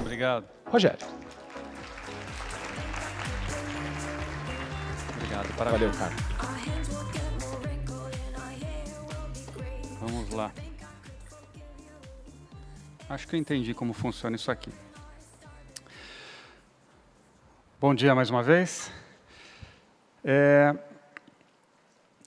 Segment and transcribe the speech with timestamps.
[0.00, 0.46] Obrigado.
[0.66, 1.06] Rogério.
[5.16, 5.80] Obrigado, parabéns.
[5.80, 6.14] Valeu, cara.
[10.00, 10.52] Vamos lá.
[13.08, 14.72] Acho que eu entendi como funciona isso aqui.
[17.80, 18.92] Bom dia mais uma vez.
[20.24, 20.74] É,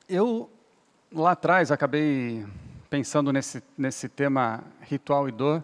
[0.07, 0.49] eu,
[1.11, 2.45] lá atrás, acabei
[2.89, 5.63] pensando nesse, nesse tema ritual e dor,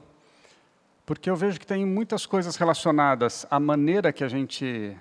[1.05, 4.97] porque eu vejo que tem muitas coisas relacionadas à maneira que a gente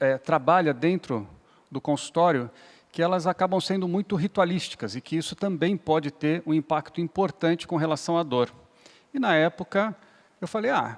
[0.00, 1.26] é, trabalha dentro
[1.70, 2.50] do consultório
[2.92, 7.66] que elas acabam sendo muito ritualísticas e que isso também pode ter um impacto importante
[7.66, 8.54] com relação à dor.
[9.12, 9.94] E na época
[10.40, 10.96] eu falei, ah,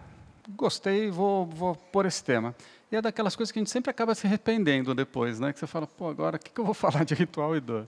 [0.50, 2.55] gostei, vou, vou pôr esse tema.
[2.91, 5.53] E é daquelas coisas que a gente sempre acaba se arrependendo depois, né?
[5.53, 7.87] Que você fala, pô, agora o que, que eu vou falar de ritual e dor?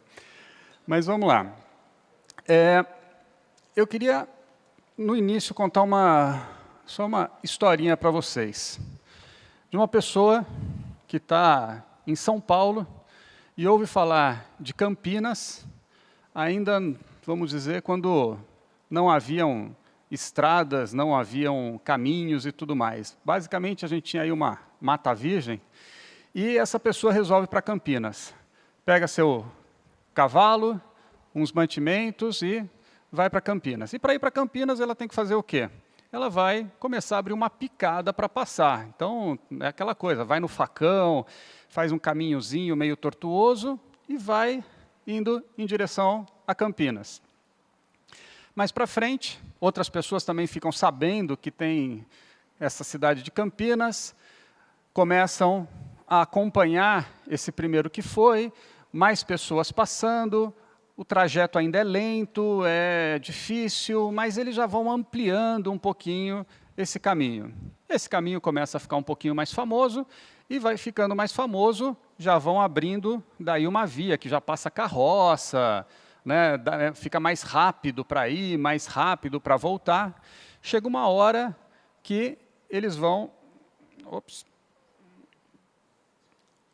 [0.86, 1.52] Mas vamos lá.
[2.46, 2.84] É,
[3.76, 4.28] eu queria,
[4.96, 6.48] no início, contar uma,
[6.84, 8.80] só uma historinha para vocês.
[9.70, 10.46] De uma pessoa
[11.06, 12.86] que está em São Paulo,
[13.58, 15.66] e ouve falar de Campinas,
[16.32, 16.80] ainda,
[17.26, 18.38] vamos dizer, quando
[18.88, 19.74] não haviam
[20.08, 23.16] estradas, não haviam caminhos e tudo mais.
[23.24, 25.60] Basicamente, a gente tinha aí uma mata virgem,
[26.34, 28.34] e essa pessoa resolve para Campinas.
[28.84, 29.46] Pega seu
[30.14, 30.80] cavalo,
[31.34, 32.68] uns mantimentos e
[33.10, 33.92] vai para Campinas.
[33.92, 35.68] E para ir para Campinas, ela tem que fazer o quê?
[36.10, 38.86] Ela vai começar a abrir uma picada para passar.
[38.86, 41.26] Então, é aquela coisa, vai no facão,
[41.68, 44.64] faz um caminhozinho meio tortuoso e vai
[45.06, 47.20] indo em direção a Campinas.
[48.54, 52.04] Mais para frente, outras pessoas também ficam sabendo que tem
[52.58, 54.14] essa cidade de Campinas,
[54.98, 55.68] começam
[56.08, 58.52] a acompanhar esse primeiro que foi,
[58.92, 60.52] mais pessoas passando,
[60.96, 66.44] o trajeto ainda é lento, é difícil, mas eles já vão ampliando um pouquinho
[66.76, 67.54] esse caminho.
[67.88, 70.04] Esse caminho começa a ficar um pouquinho mais famoso
[70.50, 75.86] e vai ficando mais famoso, já vão abrindo daí uma via que já passa carroça,
[76.24, 80.20] né, né fica mais rápido para ir, mais rápido para voltar.
[80.60, 81.56] Chega uma hora
[82.02, 82.36] que
[82.68, 83.30] eles vão
[84.04, 84.44] ops,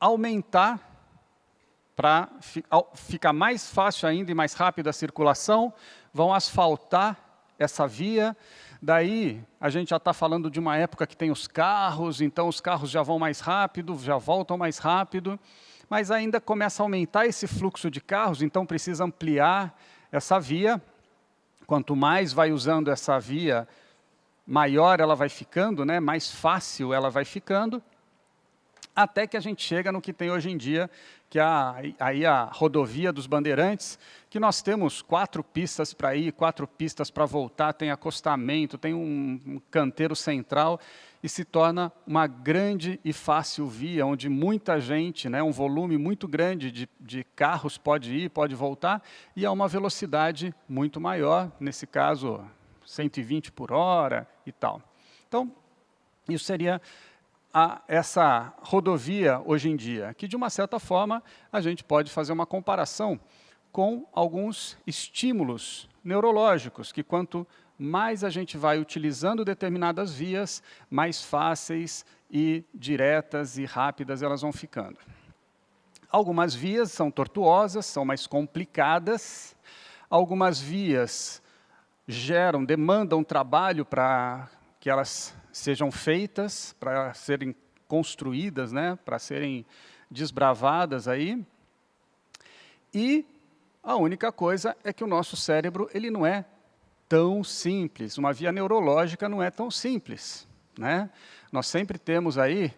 [0.05, 0.81] aumentar
[1.97, 2.29] para
[2.95, 5.73] ficar mais fácil ainda e mais rápida a circulação,
[6.13, 7.17] vão asfaltar
[7.59, 8.37] essa via,
[8.85, 12.61] Daí, a gente já está falando de uma época que tem os carros, então os
[12.61, 15.41] carros já vão mais rápido, já voltam mais rápido,
[15.89, 19.75] mas ainda começa a aumentar esse fluxo de carros, então precisa ampliar
[20.13, 20.83] essa via.
[21.67, 23.67] Quanto mais vai usando essa via,
[24.47, 25.99] maior ela vai ficando, né?
[25.99, 27.83] mais fácil ela vai ficando,
[28.95, 30.91] até que a gente chega no que tem hoje em dia,
[31.29, 33.99] que é a, aí a rodovia dos Bandeirantes,
[34.31, 39.41] que nós temos quatro pistas para ir, quatro pistas para voltar, tem acostamento, tem um,
[39.47, 40.79] um canteiro central,
[41.23, 46.29] e se torna uma grande e fácil via, onde muita gente, né, um volume muito
[46.29, 49.03] grande de, de carros pode ir, pode voltar,
[49.35, 52.45] e a uma velocidade muito maior, nesse caso
[52.87, 54.83] 120 por hora e tal.
[55.27, 55.51] Então,
[56.29, 56.81] isso seria
[57.57, 61.23] a essa rodovia hoje em dia, que de uma certa forma
[61.53, 63.21] a gente pode fazer uma comparação
[63.71, 67.47] com alguns estímulos neurológicos, que quanto
[67.79, 74.53] mais a gente vai utilizando determinadas vias, mais fáceis e diretas e rápidas elas vão
[74.53, 74.99] ficando.
[76.11, 79.57] Algumas vias são tortuosas, são mais complicadas,
[80.11, 81.41] algumas vias
[82.07, 84.49] geram, demandam trabalho para
[84.81, 87.55] que elas sejam feitas, para serem
[87.87, 89.65] construídas, né, para serem
[90.11, 91.45] desbravadas aí.
[92.93, 93.25] E
[93.83, 96.45] a única coisa é que o nosso cérebro ele não é
[97.09, 98.19] tão simples.
[98.19, 100.49] Uma via neurológica não é tão simples.
[100.77, 101.09] Né?
[101.53, 102.75] Nós sempre temos aí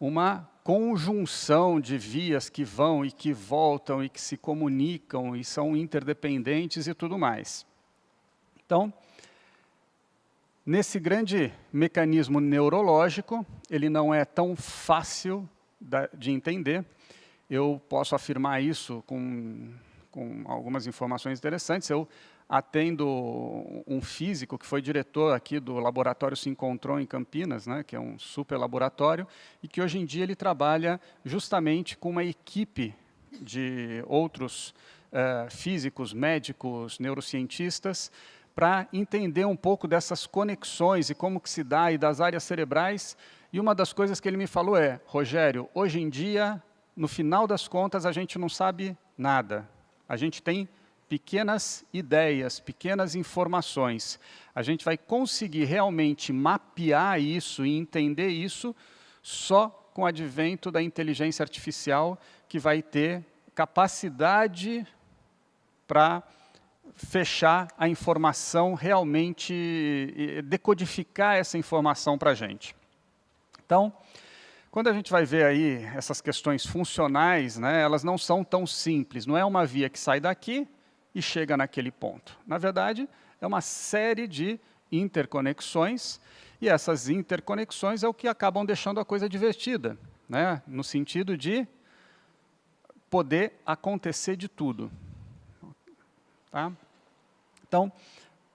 [0.00, 5.76] uma conjunção de vias que vão e que voltam e que se comunicam e são
[5.76, 7.66] interdependentes e tudo mais.
[8.64, 8.92] Então,
[10.68, 15.48] Nesse grande mecanismo neurológico, ele não é tão fácil
[16.12, 16.84] de entender.
[17.48, 19.72] Eu posso afirmar isso com,
[20.10, 21.88] com algumas informações interessantes.
[21.88, 22.06] Eu
[22.46, 23.08] atendo
[23.86, 28.00] um físico que foi diretor aqui do laboratório Se Encontrou em Campinas, né, que é
[28.00, 29.26] um super laboratório,
[29.62, 32.94] e que hoje em dia ele trabalha justamente com uma equipe
[33.40, 34.74] de outros
[35.12, 38.12] uh, físicos, médicos, neurocientistas,
[38.58, 43.16] para entender um pouco dessas conexões e como que se dá e das áreas cerebrais.
[43.52, 46.60] E uma das coisas que ele me falou é, Rogério, hoje em dia
[46.96, 49.68] no final das contas, a gente não sabe nada.
[50.08, 50.68] A gente tem
[51.08, 54.18] pequenas ideias, pequenas informações.
[54.52, 58.74] A gente vai conseguir realmente mapear isso e entender isso
[59.22, 63.24] só com o advento da inteligência artificial, que vai ter
[63.54, 64.84] capacidade
[65.86, 66.24] para
[66.98, 72.74] fechar a informação realmente, decodificar essa informação para a gente.
[73.64, 73.92] Então,
[74.70, 79.26] quando a gente vai ver aí essas questões funcionais, né, elas não são tão simples.
[79.26, 80.68] Não é uma via que sai daqui
[81.14, 82.36] e chega naquele ponto.
[82.46, 83.08] Na verdade,
[83.40, 84.60] é uma série de
[84.90, 86.20] interconexões,
[86.60, 89.96] e essas interconexões é o que acabam deixando a coisa divertida,
[90.28, 91.66] né, no sentido de
[93.08, 94.90] poder acontecer de tudo.
[96.50, 96.72] Tá?
[97.68, 97.92] Então,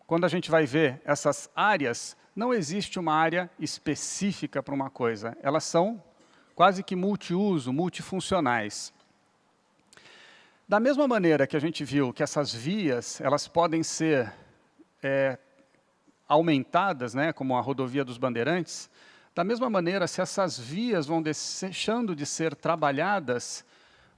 [0.07, 5.37] quando a gente vai ver essas áreas, não existe uma área específica para uma coisa.
[5.41, 6.01] Elas são
[6.55, 8.91] quase que multiuso, multifuncionais.
[10.67, 14.33] Da mesma maneira que a gente viu que essas vias, elas podem ser
[15.03, 15.37] é,
[16.27, 18.89] aumentadas, né, como a rodovia dos Bandeirantes,
[19.35, 23.65] da mesma maneira, se essas vias vão deixando de ser trabalhadas,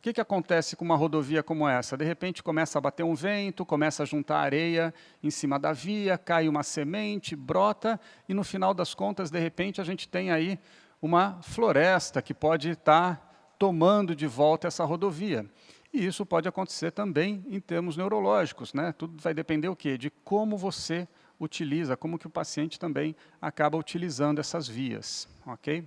[0.05, 1.97] que, que acontece com uma rodovia como essa?
[1.97, 4.93] De repente começa a bater um vento, começa a juntar areia
[5.23, 7.99] em cima da via, cai uma semente, brota,
[8.29, 10.59] e no final das contas, de repente, a gente tem aí
[11.01, 15.43] uma floresta que pode estar tomando de volta essa rodovia.
[15.91, 18.93] E isso pode acontecer também em termos neurológicos, né?
[18.95, 19.97] Tudo vai depender o quê?
[19.97, 21.07] De como você
[21.39, 25.83] utiliza, como que o paciente também acaba utilizando essas vias, ok?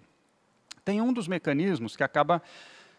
[0.85, 2.43] Tem um dos mecanismos que acaba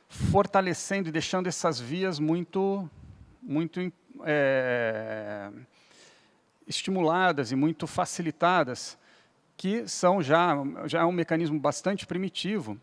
[0.10, 2.90] fortalecendo e deixando essas vias muito,
[3.42, 3.80] muito
[4.26, 5.52] é,
[6.68, 8.98] estimuladas e muito facilitadas,
[9.56, 12.78] que são já, já é um mecanismo bastante primitivo,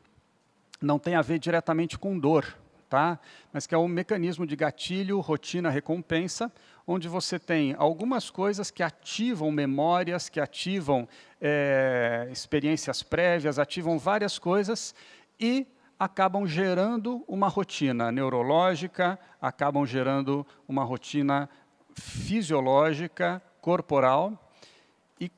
[0.80, 2.56] não tem a ver diretamente com dor,
[2.88, 3.18] tá?
[3.52, 6.52] mas que é um mecanismo de gatilho, rotina, recompensa,
[6.86, 11.08] onde você tem algumas coisas que ativam memórias, que ativam
[11.40, 14.94] é, experiências prévias, ativam várias coisas
[15.40, 15.66] e
[15.98, 21.48] acabam gerando uma rotina neurológica, acabam gerando uma rotina
[21.94, 24.52] fisiológica, corporal,
[25.18, 25.30] e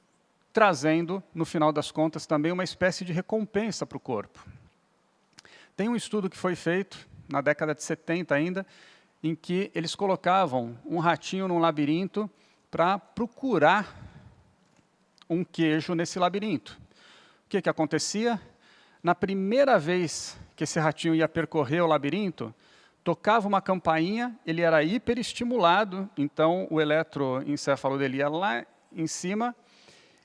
[0.53, 4.45] trazendo, no final das contas, também uma espécie de recompensa para o corpo.
[5.77, 8.67] Tem um estudo que foi feito na década de 70 ainda,
[9.23, 12.29] em que eles colocavam um ratinho num labirinto
[12.71, 13.97] para procurar
[15.29, 16.79] um queijo nesse labirinto.
[17.47, 18.41] O que, que acontecia?
[19.03, 22.53] Na primeira vez que esse ratinho ia percorrer o labirinto,
[23.05, 29.55] tocava uma campainha, ele era hiperestimulado, então o eletroencefalo dele ia lá em cima,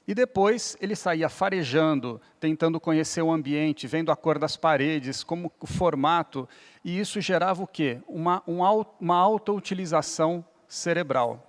[0.08, 5.52] e depois ele saía farejando, tentando conhecer o ambiente, vendo a cor das paredes, como
[5.60, 6.50] o formato,
[6.84, 8.02] e isso gerava o quê?
[8.08, 11.48] Uma, uma alta utilização cerebral.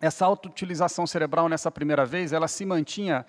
[0.00, 3.24] Essa alta utilização cerebral nessa primeira vez, ela se mantinha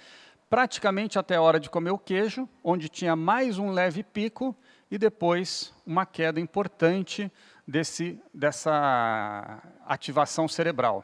[0.50, 4.56] praticamente até a hora de comer o queijo, onde tinha mais um leve pico
[4.94, 7.32] e depois uma queda importante
[7.68, 11.04] desse, dessa ativação cerebral.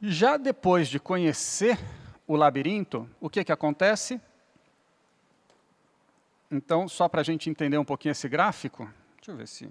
[0.00, 1.76] Já depois de conhecer
[2.28, 4.20] o labirinto, o que, que acontece?
[6.48, 9.68] Então, só para a gente entender um pouquinho esse gráfico, deixa eu ver se...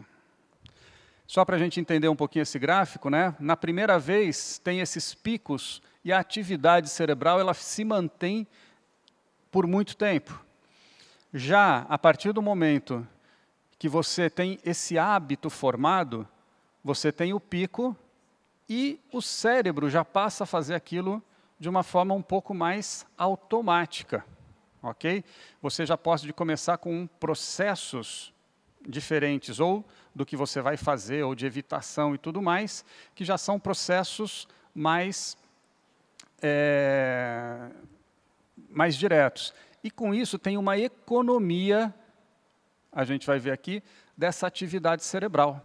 [1.25, 3.33] Só para a gente entender um pouquinho esse gráfico, né?
[3.39, 8.45] na primeira vez tem esses picos e a atividade cerebral ela se mantém
[9.49, 10.48] por muito tempo.
[11.33, 13.07] Já a partir do momento
[13.77, 16.27] que você tem esse hábito formado,
[16.83, 17.95] você tem o pico
[18.67, 21.21] e o cérebro já passa a fazer aquilo
[21.59, 24.25] de uma forma um pouco mais automática,
[24.81, 25.23] ok?
[25.61, 28.33] Você já pode começar com processos
[28.87, 32.83] diferentes, ou do que você vai fazer, ou de evitação e tudo mais,
[33.13, 35.37] que já são processos mais,
[36.41, 37.69] é,
[38.69, 39.53] mais diretos.
[39.83, 41.93] E com isso tem uma economia,
[42.91, 43.81] a gente vai ver aqui,
[44.17, 45.61] dessa atividade cerebral.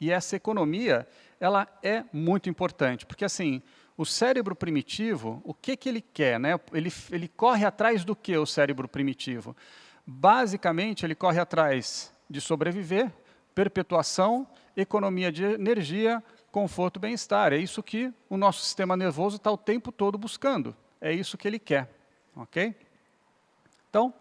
[0.00, 1.06] E essa economia,
[1.38, 3.62] ela é muito importante, porque assim,
[3.96, 6.40] o cérebro primitivo, o que, que ele quer?
[6.40, 6.58] Né?
[6.72, 9.56] Ele, ele corre atrás do que o cérebro primitivo?
[10.04, 13.12] Basicamente, ele corre atrás de sobreviver,
[13.54, 17.52] perpetuação, economia de energia, conforto, bem-estar.
[17.52, 20.74] É isso que o nosso sistema nervoso está o tempo todo buscando.
[21.00, 21.88] É isso que ele quer.
[22.34, 22.74] Ok?
[23.92, 24.14] Então,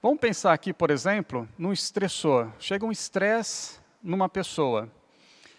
[0.00, 2.52] vamos pensar aqui, por exemplo, num estressor.
[2.56, 4.88] Chega um estresse numa pessoa.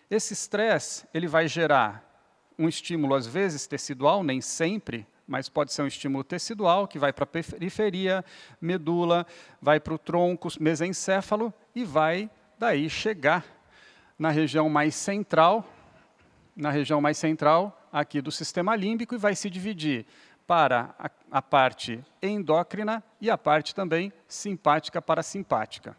[0.10, 2.10] Esse estresse, ele vai gerar
[2.58, 7.12] um estímulo, às vezes tecidual, nem sempre, mas pode ser um estímulo tecidual que vai
[7.12, 8.24] para a periferia,
[8.62, 9.28] medula,
[9.62, 13.46] vai para o tronco mesencéfalo e vai daí chegar
[14.18, 15.68] na região mais central,
[16.56, 20.06] na região mais central aqui do sistema límbico e vai se dividir
[20.48, 25.96] para a, a parte endócrina e a parte também simpática parasimpática.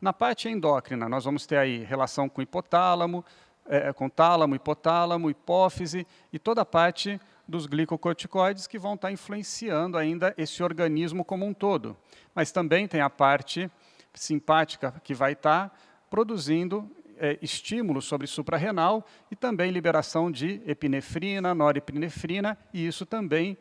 [0.00, 3.24] Na parte endócrina, nós vamos ter aí relação com hipotálamo,
[3.66, 9.98] é, com tálamo, hipotálamo, hipófise e toda a parte dos glicocorticoides que vão estar influenciando
[9.98, 11.96] ainda esse organismo como um todo.
[12.34, 13.70] Mas também tem a parte
[14.14, 15.76] simpática que vai estar
[16.08, 16.88] produzindo
[17.18, 23.58] é, estímulos sobre suprarrenal e também liberação de epinefrina, norepinefrina, e isso também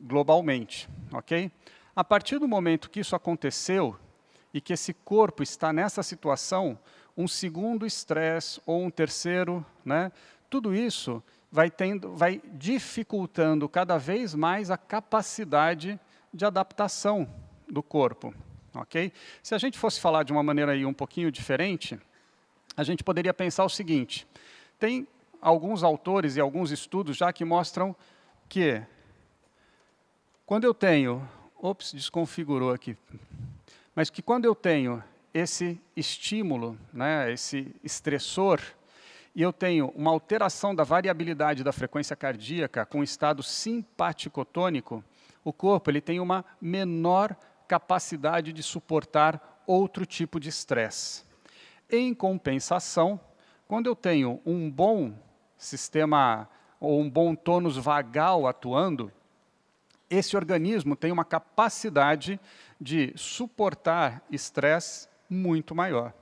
[0.00, 1.50] globalmente, ok?
[1.94, 3.96] A partir do momento que isso aconteceu
[4.52, 6.78] e que esse corpo está nessa situação,
[7.16, 10.12] um segundo estresse ou um terceiro, né?
[10.48, 15.98] Tudo isso vai tendo, vai dificultando cada vez mais a capacidade
[16.32, 17.28] de adaptação
[17.68, 18.32] do corpo,
[18.74, 19.12] ok?
[19.42, 21.98] Se a gente fosse falar de uma maneira aí um pouquinho diferente,
[22.76, 24.26] a gente poderia pensar o seguinte:
[24.78, 25.06] tem
[25.40, 27.94] alguns autores e alguns estudos já que mostram
[28.48, 28.82] que
[30.48, 31.28] quando eu tenho,
[31.60, 32.96] ops, desconfigurou aqui,
[33.94, 38.58] mas que quando eu tenho esse estímulo, né, esse estressor,
[39.34, 45.04] e eu tenho uma alteração da variabilidade da frequência cardíaca com estado simpaticotônico,
[45.44, 47.36] o corpo ele tem uma menor
[47.68, 51.24] capacidade de suportar outro tipo de estresse.
[51.90, 53.20] Em compensação,
[53.66, 55.12] quando eu tenho um bom
[55.58, 56.48] sistema
[56.80, 59.12] ou um bom tônus vagal atuando,
[60.10, 62.40] esse organismo tem uma capacidade
[62.80, 66.12] de suportar estresse muito maior,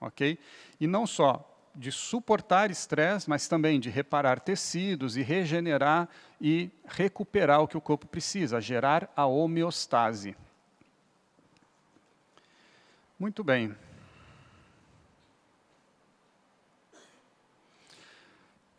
[0.00, 0.38] ok?
[0.78, 6.08] E não só de suportar estresse, mas também de reparar tecidos e regenerar
[6.40, 10.36] e recuperar o que o corpo precisa, gerar a homeostase.
[13.18, 13.74] Muito bem.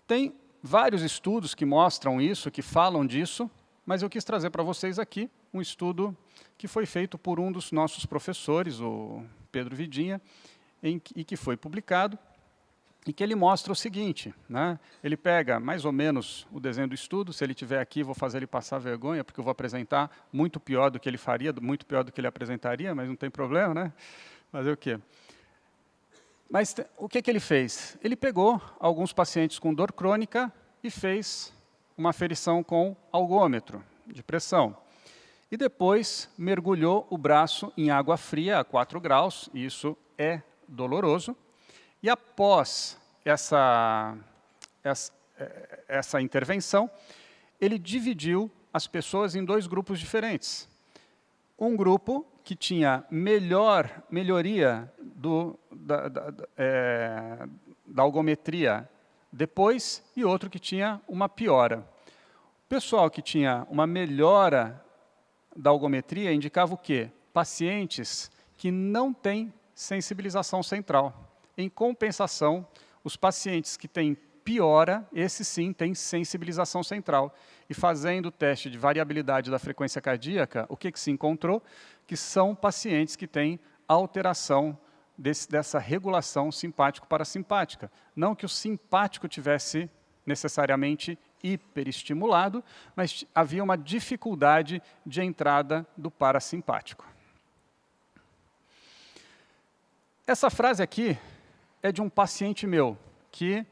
[0.05, 3.49] Tem vários estudos que mostram isso, que falam disso,
[3.85, 6.15] mas eu quis trazer para vocês aqui um estudo
[6.57, 10.21] que foi feito por um dos nossos professores, o Pedro Vidinha,
[10.81, 12.17] em, e que foi publicado,
[13.05, 14.79] e que ele mostra o seguinte, né?
[15.03, 18.37] ele pega mais ou menos o desenho do estudo, se ele estiver aqui vou fazer
[18.37, 22.03] ele passar vergonha, porque eu vou apresentar muito pior do que ele faria, muito pior
[22.03, 23.93] do que ele apresentaria, mas não tem problema, né?
[24.51, 24.99] Fazer o quê?
[26.47, 27.97] Mas o que, que ele fez?
[28.03, 31.51] Ele pegou alguns pacientes com dor crônica e fez
[32.01, 34.75] uma aferição com algômetro de pressão.
[35.51, 41.37] E depois mergulhou o braço em água fria a 4 graus, e isso é doloroso.
[42.01, 44.17] E após essa,
[44.83, 45.13] essa,
[45.87, 46.89] essa intervenção,
[47.59, 50.67] ele dividiu as pessoas em dois grupos diferentes.
[51.59, 57.47] Um grupo que tinha melhor melhoria do, da, da, é,
[57.85, 58.89] da algometria
[59.31, 61.87] depois e outro que tinha uma piora.
[62.71, 64.81] Pessoal que tinha uma melhora
[65.53, 67.11] da algometria indicava o quê?
[67.33, 71.37] Pacientes que não têm sensibilização central.
[71.57, 72.65] Em compensação,
[73.03, 77.35] os pacientes que têm piora, esse sim tem sensibilização central.
[77.69, 81.61] E fazendo o teste de variabilidade da frequência cardíaca, o que, que se encontrou?
[82.07, 84.79] Que são pacientes que têm alteração
[85.17, 87.91] desse, dessa regulação simpático-parasimpática.
[88.15, 89.89] Não que o simpático tivesse
[90.25, 92.63] necessariamente hiperestimulado,
[92.95, 97.05] mas havia uma dificuldade de entrada do parasimpático.
[100.25, 101.17] Essa frase aqui
[101.81, 102.97] é de um paciente meu,
[103.31, 103.65] que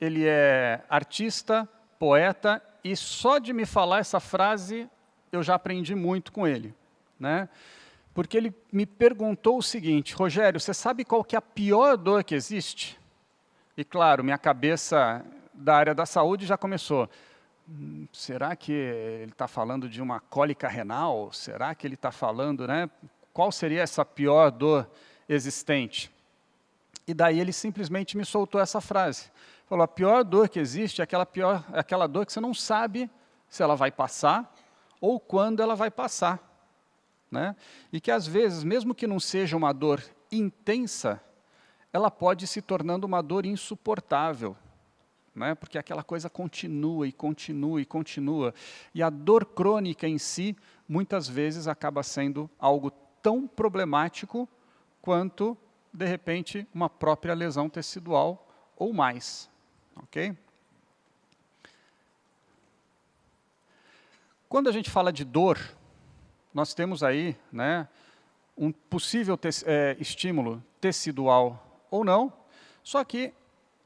[0.00, 1.68] ele é artista,
[1.98, 4.88] poeta, e só de me falar essa frase
[5.32, 6.74] eu já aprendi muito com ele.
[7.18, 7.48] Né?
[8.12, 12.24] porque ele me perguntou o seguinte, Rogério, você sabe qual que é a pior dor
[12.24, 12.98] que existe?
[13.76, 15.24] E claro, minha cabeça
[15.60, 17.08] da área da saúde já começou.
[18.12, 21.32] Será que ele está falando de uma cólica renal?
[21.32, 22.90] Será que ele está falando, né?
[23.32, 24.90] Qual seria essa pior dor
[25.28, 26.10] existente?
[27.06, 29.30] E daí ele simplesmente me soltou essa frase.
[29.66, 32.54] Falou: a pior dor que existe é aquela, pior, é aquela dor que você não
[32.54, 33.08] sabe
[33.48, 34.52] se ela vai passar
[35.00, 36.50] ou quando ela vai passar
[37.30, 37.54] né?
[37.92, 40.02] e que às vezes, mesmo que não seja uma dor
[40.32, 41.22] intensa,
[41.92, 44.56] ela pode se tornando uma dor insuportável,
[45.34, 45.54] né?
[45.54, 48.54] porque aquela coisa continua e continua e continua.
[48.94, 50.56] E a dor crônica em si,
[50.88, 52.90] muitas vezes, acaba sendo algo
[53.22, 54.48] tão problemático
[55.00, 55.56] quanto,
[55.92, 58.46] de repente, uma própria lesão tecidual
[58.76, 59.48] ou mais.
[59.96, 60.36] Ok?
[64.48, 65.58] Quando a gente fala de dor,
[66.52, 67.88] nós temos aí né,
[68.56, 72.32] um possível te é, estímulo tecidual ou não,
[72.82, 73.32] só que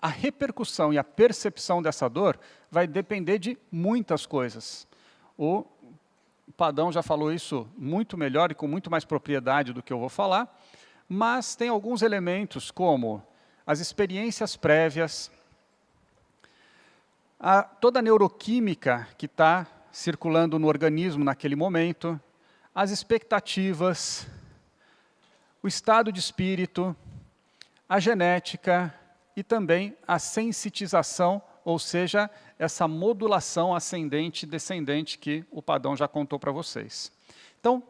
[0.05, 2.39] a repercussão e a percepção dessa dor
[2.71, 4.87] vai depender de muitas coisas.
[5.35, 5.65] O
[6.59, 10.11] Padão já falou isso muito melhor e com muito mais propriedade do que eu vou
[10.11, 10.61] falar,
[11.09, 13.27] mas tem alguns elementos como
[13.67, 15.33] as experiências prévias,
[17.41, 22.21] a, toda a neuroquímica que está circulando no organismo naquele momento,
[22.75, 24.29] as expectativas,
[25.63, 26.95] o estado de espírito,
[27.89, 28.95] a genética
[29.37, 36.07] e também a sensitização, ou seja, essa modulação ascendente e descendente que o Padão já
[36.07, 37.11] contou para vocês.
[37.59, 37.83] Então,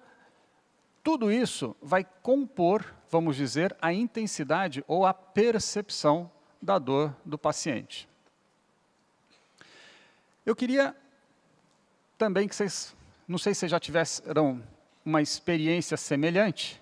[1.03, 6.31] tudo isso vai compor, vamos dizer, a intensidade ou a percepção
[6.63, 8.09] da dor do paciente.
[10.47, 10.97] Eu queria
[12.17, 12.97] também que vocês,
[13.29, 14.63] não sei se vocês já tiveram
[15.05, 16.81] uma experiência semelhante,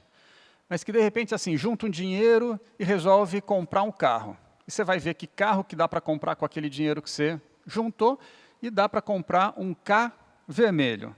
[0.68, 4.36] mas que de repente assim, junta um dinheiro e resolve comprar um carro.
[4.72, 8.18] Você vai ver que carro que dá para comprar com aquele dinheiro que você juntou
[8.62, 10.10] e dá para comprar um K
[10.48, 11.14] vermelho.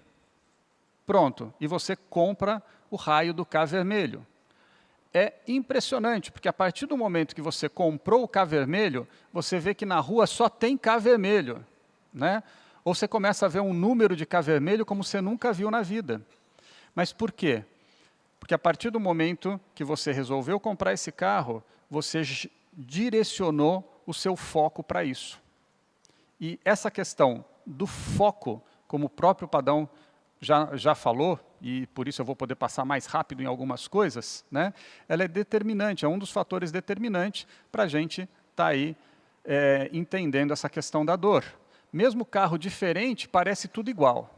[1.06, 4.26] Pronto, e você compra o raio do K vermelho.
[5.12, 9.72] É impressionante, porque a partir do momento que você comprou o K vermelho, você vê
[9.72, 11.64] que na rua só tem K vermelho.
[12.12, 12.42] Né?
[12.84, 15.80] Ou você começa a ver um número de K vermelho como você nunca viu na
[15.80, 16.20] vida.
[16.92, 17.64] Mas por quê?
[18.40, 22.24] Porque a partir do momento que você resolveu comprar esse carro, você
[22.76, 25.40] direcionou o seu foco para isso.
[26.40, 29.88] E essa questão do foco, como o próprio Padão
[30.40, 34.44] já, já falou, e por isso eu vou poder passar mais rápido em algumas coisas,
[34.50, 34.74] né?
[35.08, 38.94] ela é determinante, é um dos fatores determinantes para a gente estar tá aí
[39.44, 41.44] é, entendendo essa questão da dor.
[41.92, 44.34] Mesmo carro diferente, parece tudo igual.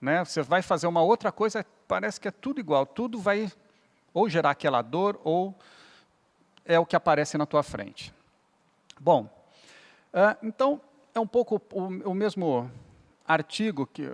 [0.00, 0.24] Né?
[0.24, 3.50] Você vai fazer uma outra coisa, parece que é tudo igual, tudo vai
[4.14, 5.54] ou gerar aquela dor ou
[6.70, 8.14] é o que aparece na tua frente.
[8.98, 9.24] Bom,
[10.14, 10.80] uh, então
[11.12, 12.70] é um pouco o, o, mesmo
[13.26, 14.04] artigo, que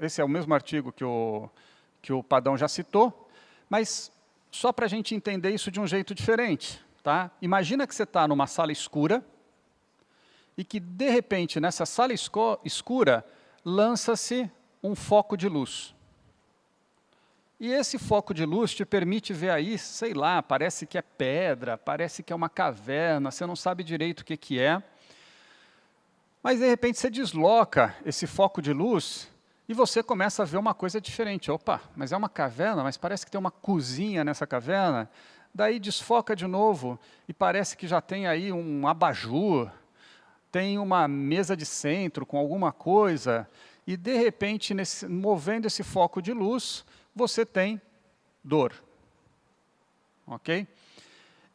[0.00, 1.50] esse é o mesmo artigo que o,
[2.00, 3.28] que o Padão já citou,
[3.68, 4.10] mas
[4.50, 6.82] só para a gente entender isso de um jeito diferente.
[7.02, 7.30] Tá?
[7.42, 9.22] Imagina que você está numa sala escura
[10.56, 12.12] e que, de repente, nessa sala
[12.64, 13.24] escura,
[13.64, 14.50] lança-se
[14.82, 15.94] um foco de luz.
[17.60, 21.76] E esse foco de luz te permite ver aí, sei lá, parece que é pedra,
[21.76, 24.80] parece que é uma caverna, você não sabe direito o que, que é.
[26.40, 29.28] Mas de repente você desloca esse foco de luz
[29.68, 31.50] e você começa a ver uma coisa diferente.
[31.50, 35.10] Opa, mas é uma caverna, mas parece que tem uma cozinha nessa caverna.
[35.52, 36.96] Daí desfoca de novo
[37.28, 39.68] e parece que já tem aí um abajur,
[40.52, 43.48] tem uma mesa de centro com alguma coisa.
[43.84, 46.84] E de repente, nesse, movendo esse foco de luz,
[47.18, 47.82] você tem
[48.44, 48.72] dor.
[50.24, 50.66] Ok?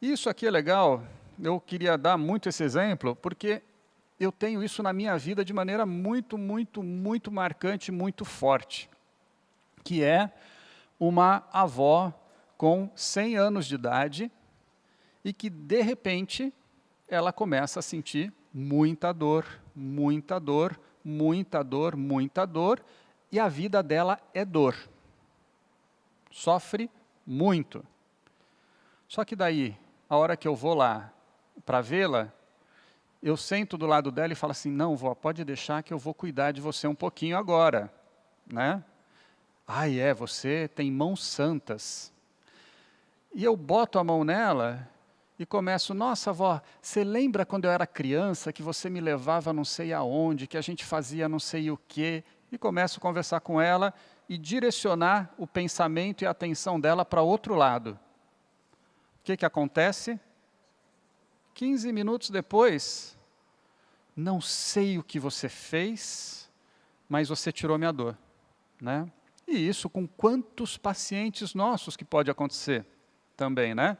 [0.00, 1.02] Isso aqui é legal,
[1.42, 3.62] eu queria dar muito esse exemplo, porque
[4.20, 8.90] eu tenho isso na minha vida de maneira muito, muito, muito marcante, muito forte,
[9.82, 10.30] que é
[11.00, 12.12] uma avó
[12.58, 14.30] com 100 anos de idade
[15.24, 16.52] e que, de repente,
[17.08, 22.84] ela começa a sentir muita dor, muita dor, muita dor, muita dor,
[23.32, 24.76] e a vida dela é dor
[26.34, 26.90] sofre
[27.24, 27.86] muito.
[29.06, 29.76] Só que daí,
[30.10, 31.12] a hora que eu vou lá
[31.64, 32.32] para vê-la,
[33.22, 36.12] eu sento do lado dela e falo assim, não, vó, pode deixar que eu vou
[36.12, 37.90] cuidar de você um pouquinho agora.
[38.52, 38.82] Né?
[39.64, 42.12] Ai, é, você tem mãos santas.
[43.32, 44.88] E eu boto a mão nela
[45.38, 49.64] e começo, nossa, vó, você lembra quando eu era criança que você me levava não
[49.64, 52.24] sei aonde, que a gente fazia não sei o quê?
[52.50, 53.94] E começo a conversar com ela
[54.28, 57.98] e direcionar o pensamento e a atenção dela para outro lado.
[59.20, 60.18] O que, que acontece?
[61.54, 63.16] 15 minutos depois,
[64.16, 66.50] não sei o que você fez,
[67.08, 68.18] mas você tirou minha dor.
[68.80, 69.10] Né?
[69.46, 72.84] E isso com quantos pacientes nossos que pode acontecer
[73.36, 73.96] também, né?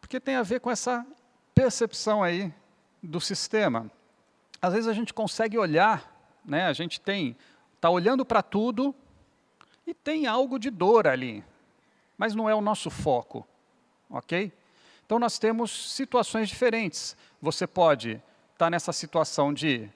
[0.00, 1.06] Porque tem a ver com essa
[1.54, 2.52] percepção aí
[3.02, 3.90] do sistema.
[4.60, 6.66] Às vezes a gente consegue olhar, né?
[6.66, 7.36] A gente tem,
[7.76, 8.94] está olhando para tudo,
[9.86, 11.44] e tem algo de dor ali,
[12.16, 13.46] mas não é o nosso foco,
[14.08, 14.52] ok?
[15.04, 17.16] Então nós temos situações diferentes.
[17.42, 19.90] Você pode estar tá nessa situação de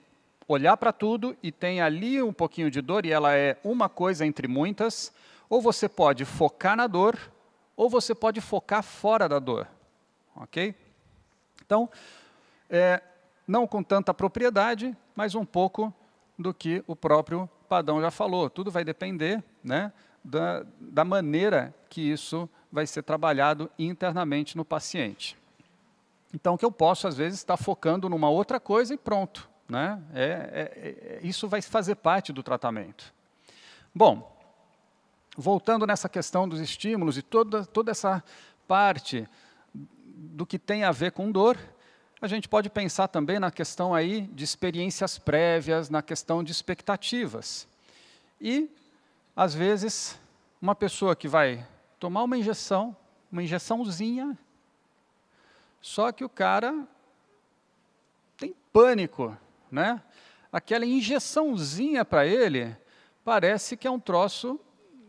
[0.49, 4.27] olhar para tudo e tem ali um pouquinho de dor e ela é uma coisa
[4.27, 5.12] entre muitas,
[5.49, 7.18] ou você pode focar na dor,
[7.77, 9.68] ou você pode focar fora da dor,
[10.37, 10.75] ok?
[11.64, 11.88] Então,
[12.68, 13.01] é,
[13.47, 15.92] não com tanta propriedade, mas um pouco
[16.38, 22.01] do que o próprio Padão já falou, tudo vai depender né, da, da maneira que
[22.01, 25.37] isso vai ser trabalhado internamente no paciente.
[26.33, 29.51] Então, que eu posso, às vezes, estar focando numa outra coisa e pronto.
[29.69, 30.01] Né?
[30.15, 33.13] É, é, é, isso vai fazer parte do tratamento.
[33.93, 34.33] Bom,
[35.37, 38.23] voltando nessa questão dos estímulos e toda, toda essa
[38.69, 39.29] parte
[39.75, 41.59] do que tem a ver com dor,
[42.25, 47.69] a gente pode pensar também na questão aí de experiências prévias, na questão de expectativas.
[48.41, 48.71] E,
[49.37, 50.19] às vezes,
[50.59, 51.67] uma pessoa que vai
[52.01, 52.97] tomar uma injeção,
[53.31, 54.39] uma injeçãozinha,
[55.83, 56.89] só que o cara
[58.39, 59.37] tem pânico,
[59.71, 60.03] né?
[60.51, 62.75] Aquela injeçãozinha para ele
[63.23, 64.59] parece que é um troço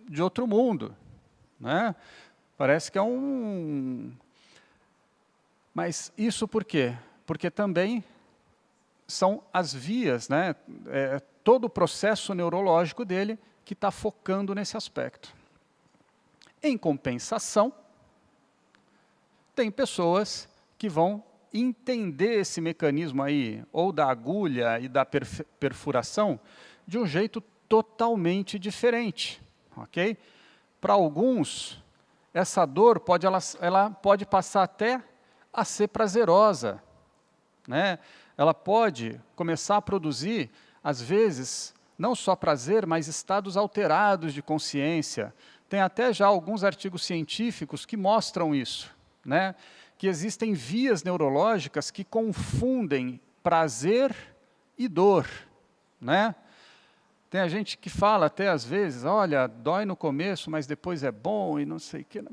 [0.09, 0.93] de outro mundo,
[1.57, 1.95] né?
[2.57, 4.11] Parece que é um.
[5.75, 6.95] Mas isso por quê?
[7.25, 8.01] Porque também
[9.05, 10.55] são as vias, né?
[10.87, 15.33] É, todo o processo neurológico dele que está focando nesse aspecto.
[16.63, 17.73] Em compensação,
[19.53, 21.21] tem pessoas que vão
[21.53, 26.39] entender esse mecanismo aí, ou da agulha e da perfuração,
[26.87, 29.41] de um jeito totalmente diferente,
[29.75, 30.17] ok?
[30.79, 31.83] Para alguns,
[32.33, 35.01] essa dor pode, ela, ela pode passar até
[35.55, 36.81] a ser prazerosa,
[37.67, 37.99] né?
[38.37, 40.49] Ela pode começar a produzir,
[40.83, 45.33] às vezes, não só prazer, mas estados alterados de consciência.
[45.69, 49.55] Tem até já alguns artigos científicos que mostram isso, né?
[49.97, 54.15] que existem vias neurológicas que confundem prazer
[54.77, 55.27] e dor,
[56.01, 56.35] né?
[57.29, 61.11] Tem a gente que fala até às vezes, olha, dói no começo, mas depois é
[61.11, 62.23] bom e não sei o quê.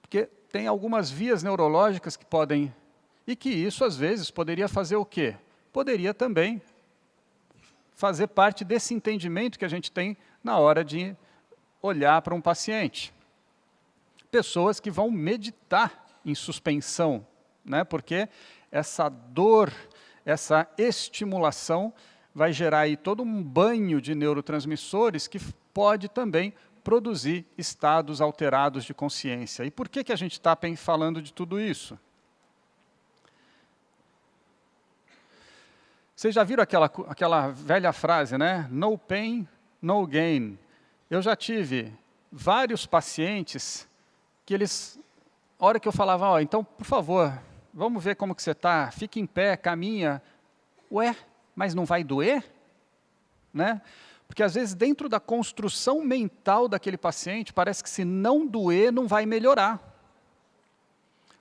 [0.00, 2.74] Porque tem algumas vias neurológicas que podem...
[3.26, 5.36] E que isso, às vezes, poderia fazer o quê?
[5.72, 6.62] Poderia também
[7.94, 11.16] fazer parte desse entendimento que a gente tem na hora de
[11.82, 13.12] olhar para um paciente.
[14.30, 17.26] Pessoas que vão meditar em suspensão,
[17.64, 17.84] né?
[17.84, 18.28] porque
[18.70, 19.72] essa dor,
[20.24, 21.92] essa estimulação
[22.34, 25.40] vai gerar aí todo um banho de neurotransmissores que
[25.72, 26.54] pode também
[26.88, 29.62] produzir estados alterados de consciência.
[29.62, 31.98] E por que, que a gente está falando de tudo isso?
[36.16, 38.66] Vocês já viram aquela, aquela velha frase, né?
[38.70, 39.46] No pain,
[39.82, 40.58] no gain.
[41.10, 41.92] Eu já tive
[42.32, 43.86] vários pacientes
[44.46, 44.98] que eles
[45.58, 47.38] a hora que eu falava, ó, então, por favor,
[47.74, 50.22] vamos ver como que você está, fique em pé, caminha.
[50.90, 51.14] Ué,
[51.54, 52.42] mas não vai doer?
[53.52, 53.82] Né?
[54.28, 59.08] Porque às vezes dentro da construção mental daquele paciente, parece que se não doer, não
[59.08, 59.82] vai melhorar.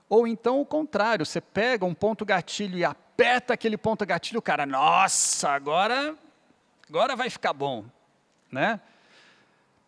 [0.09, 4.41] Ou então o contrário, você pega um ponto gatilho e aperta aquele ponto gatilho, o
[4.41, 6.15] cara, nossa, agora,
[6.89, 7.83] agora vai ficar bom.
[8.49, 8.79] Né?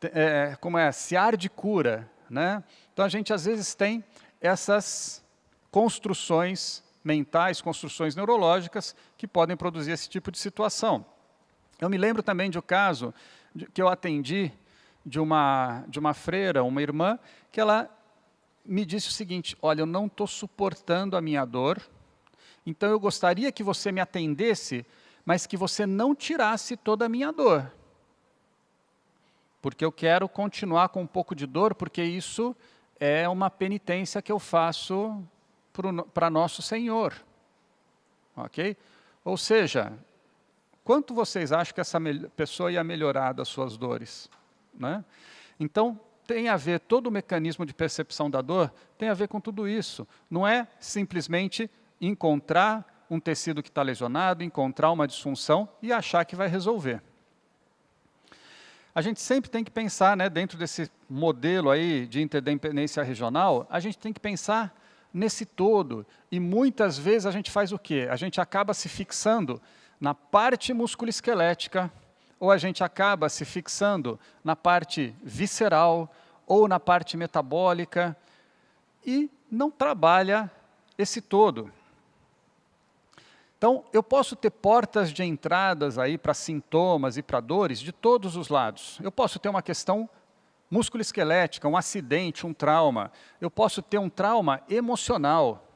[0.01, 0.91] É, como é?
[0.91, 2.09] Se de cura.
[2.29, 2.61] Né?
[2.93, 4.03] Então a gente às vezes tem
[4.41, 5.23] essas
[5.71, 11.05] construções mentais, construções neurológicas que podem produzir esse tipo de situação.
[11.79, 13.13] Eu me lembro também de um caso
[13.73, 14.51] que eu atendi
[15.05, 17.17] de uma, de uma freira, uma irmã,
[17.51, 17.89] que ela
[18.65, 21.81] me disse o seguinte, olha, eu não estou suportando a minha dor,
[22.65, 24.85] então eu gostaria que você me atendesse,
[25.25, 27.71] mas que você não tirasse toda a minha dor.
[29.61, 32.55] Porque eu quero continuar com um pouco de dor, porque isso
[32.99, 35.23] é uma penitência que eu faço
[36.13, 37.13] para nosso Senhor.
[38.35, 38.77] Ok?
[39.23, 39.93] Ou seja,
[40.89, 41.99] quanto vocês acham que essa
[42.35, 44.27] pessoa ia melhorar das suas dores?
[44.73, 45.05] Né?
[45.59, 49.39] Então, tem a ver, todo o mecanismo de percepção da dor tem a ver com
[49.39, 50.07] tudo isso.
[50.27, 51.69] Não é simplesmente
[52.01, 57.03] encontrar um tecido que está lesionado, encontrar uma disfunção e achar que vai resolver
[58.95, 63.79] a gente sempre tem que pensar, né, dentro desse modelo aí de interdependência regional, a
[63.79, 64.75] gente tem que pensar
[65.13, 66.05] nesse todo.
[66.31, 68.07] E muitas vezes a gente faz o quê?
[68.09, 69.61] A gente acaba se fixando
[69.99, 71.91] na parte musculoesquelética,
[72.39, 76.09] ou a gente acaba se fixando na parte visceral,
[76.47, 78.15] ou na parte metabólica,
[79.05, 80.49] e não trabalha
[80.97, 81.71] esse todo.
[83.57, 88.37] Então, eu posso ter portas de entradas aí para sintomas e para dores de todos
[88.37, 88.97] os lados.
[89.03, 90.09] Eu posso ter uma questão
[90.71, 93.11] musculoesquelética, um acidente, um trauma.
[93.41, 95.68] Eu posso ter um trauma emocional.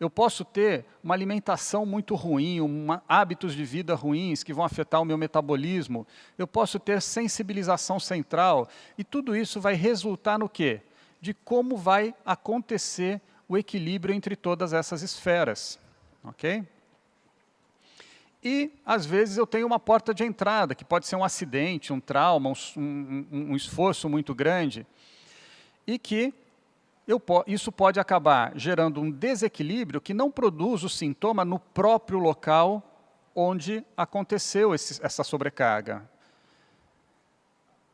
[0.00, 5.02] Eu posso ter uma alimentação muito ruim, uma, hábitos de vida ruins que vão afetar
[5.02, 6.06] o meu metabolismo.
[6.38, 8.66] Eu posso ter sensibilização central.
[8.96, 10.80] E tudo isso vai resultar no quê?
[11.20, 15.78] De como vai acontecer o equilíbrio entre todas essas esferas.
[16.24, 16.64] Ok?
[18.42, 22.00] E, às vezes, eu tenho uma porta de entrada, que pode ser um acidente, um
[22.00, 24.86] trauma, um, um, um esforço muito grande,
[25.86, 26.32] e que
[27.10, 32.82] eu, isso pode acabar gerando um desequilíbrio que não produz o sintoma no próprio local
[33.34, 36.08] onde aconteceu esse, essa sobrecarga.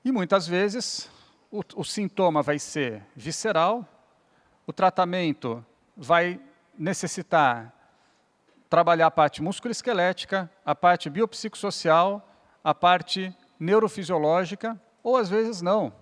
[0.05, 1.11] E, muitas vezes,
[1.51, 3.89] o, o sintoma vai ser visceral,
[4.67, 5.65] o tratamento
[5.97, 6.39] vai
[6.79, 7.73] necessitar
[8.69, 12.29] trabalhar a parte musculoesquelética, a parte biopsicossocial,
[12.63, 15.93] a parte neurofisiológica, ou às vezes não.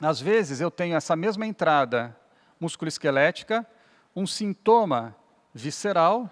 [0.00, 2.16] Às vezes eu tenho essa mesma entrada
[2.60, 3.66] musculoesquelética,
[4.14, 5.14] um sintoma
[5.52, 6.30] visceral,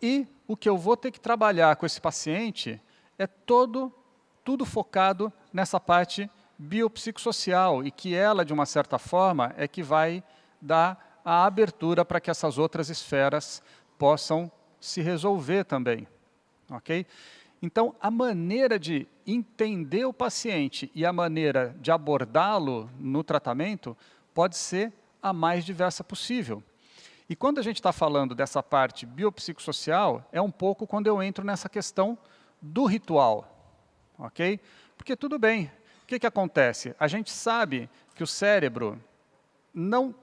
[0.00, 2.80] e o que eu vou ter que trabalhar com esse paciente
[3.18, 3.92] é todo,
[4.44, 10.22] tudo focado nessa parte biopsicossocial, e que ela, de uma certa forma, é que vai
[10.60, 13.62] dar a abertura para que essas outras esferas
[13.98, 16.06] possam se resolver também.
[16.70, 17.06] Ok?
[17.60, 23.96] Então, a maneira de entender o paciente e a maneira de abordá-lo no tratamento
[24.34, 24.92] pode ser
[25.22, 26.62] a mais diversa possível.
[27.28, 31.44] E quando a gente está falando dessa parte biopsicossocial, é um pouco quando eu entro
[31.44, 32.16] nessa questão
[32.62, 33.52] do ritual.
[34.18, 34.60] Ok?
[34.96, 35.70] Porque tudo bem,
[36.02, 36.94] o que, que acontece?
[37.00, 39.02] A gente sabe que o cérebro,
[39.74, 40.14] não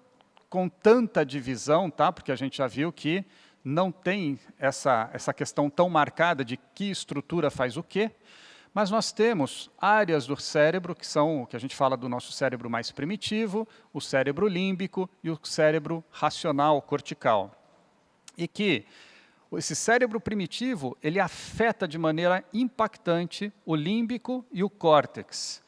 [0.50, 2.12] com tanta divisão, tá?
[2.12, 3.26] porque a gente já viu que
[3.64, 8.12] não tem essa, essa questão tão marcada de que estrutura faz o quê,
[8.74, 12.32] mas nós temos áreas do cérebro, que são o que a gente fala do nosso
[12.32, 17.56] cérebro mais primitivo, o cérebro límbico e o cérebro racional, cortical.
[18.36, 18.86] E que
[19.58, 25.62] esse cérebro primitivo, ele afeta de maneira impactante o límbico e o córtex.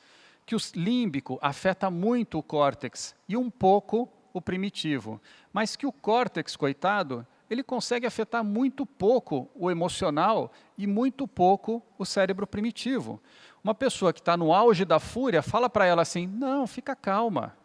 [0.44, 5.22] Que o límbico afeta muito o córtex e um pouco o primitivo.
[5.54, 11.82] Mas que o córtex, coitado, ele consegue afetar muito pouco o emocional e muito pouco
[11.98, 13.22] o cérebro primitivo.
[13.64, 17.56] Uma pessoa que está no auge da fúria, fala para ela assim, não, fica calma.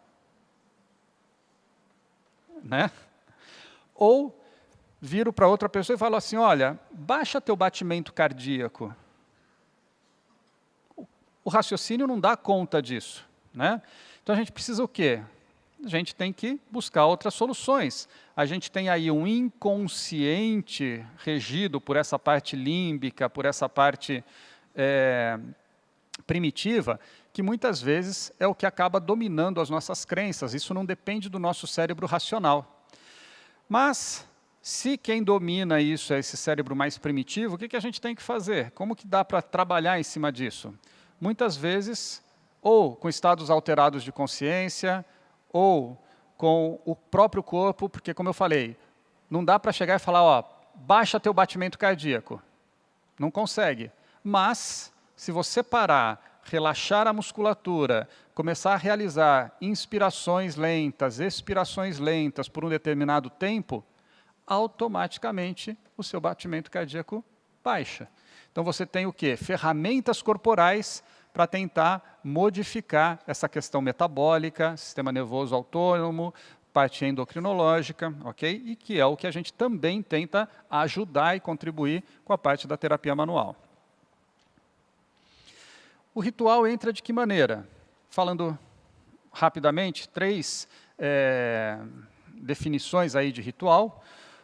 [2.63, 2.91] Né?
[3.95, 4.39] Ou
[4.99, 8.95] viro para outra pessoa e falo assim, olha, baixa teu batimento cardíaco.
[11.43, 13.27] O raciocínio não dá conta disso.
[13.51, 13.81] Né?
[14.21, 15.23] Então a gente precisa o quê?
[15.83, 18.07] A gente tem que buscar outras soluções.
[18.35, 24.23] A gente tem aí um inconsciente regido por essa parte límbica, por essa parte
[24.75, 25.39] é,
[26.27, 26.99] primitiva,
[27.33, 30.53] que muitas vezes é o que acaba dominando as nossas crenças.
[30.53, 32.85] Isso não depende do nosso cérebro racional.
[33.67, 34.27] Mas,
[34.61, 38.13] se quem domina isso é esse cérebro mais primitivo, o que, que a gente tem
[38.13, 38.71] que fazer?
[38.71, 40.73] Como que dá para trabalhar em cima disso?
[41.19, 42.21] Muitas vezes,
[42.61, 45.05] ou com estados alterados de consciência,
[45.51, 46.01] ou
[46.37, 48.77] com o próprio corpo, porque, como eu falei,
[49.29, 50.43] não dá para chegar e falar, ó,
[50.75, 52.41] baixa teu batimento cardíaco.
[53.19, 53.91] Não consegue.
[54.23, 62.65] Mas, se você parar, relaxar a musculatura, começar a realizar inspirações lentas, expirações lentas por
[62.65, 63.83] um determinado tempo,
[64.45, 67.23] automaticamente o seu batimento cardíaco
[67.63, 68.09] baixa.
[68.51, 69.37] Então você tem o quê?
[69.37, 76.33] Ferramentas corporais para tentar modificar essa questão metabólica, sistema nervoso autônomo,
[76.71, 78.61] parte endocrinológica, ok?
[78.65, 82.67] E que é o que a gente também tenta ajudar e contribuir com a parte
[82.67, 83.55] da terapia manual.
[86.13, 87.67] O ritual entra de que maneira?
[88.09, 88.57] Falando
[89.31, 90.67] rapidamente, três
[90.99, 91.79] é,
[92.27, 94.03] definições aí de ritual.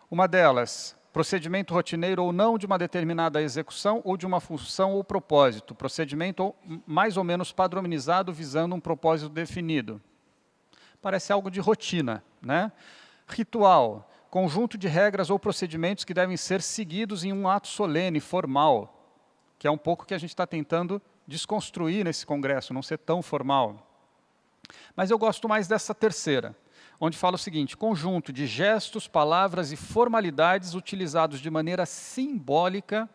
[0.09, 5.03] Uma delas, procedimento rotineiro ou não de uma determinada execução ou de uma função ou
[5.03, 6.53] propósito, procedimento
[6.85, 10.01] mais ou menos padronizado visando um propósito definido.
[11.01, 12.71] Parece algo de rotina, né?
[13.27, 18.93] Ritual, conjunto de regras ou procedimentos que devem ser seguidos em um ato solene, formal,
[19.57, 23.21] que é um pouco que a gente está tentando desconstruir nesse congresso, não ser tão
[23.21, 23.87] formal.
[24.95, 26.55] Mas eu gosto mais dessa terceira,
[26.99, 33.09] onde fala o seguinte: conjunto de gestos, palavras e formalidades utilizados de maneira simbólica